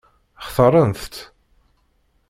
[0.45, 1.15] Xtaṛent-tt?